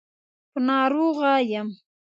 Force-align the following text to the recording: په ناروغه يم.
په 0.51 0.59
ناروغه 0.67 1.31
يم. 1.53 1.67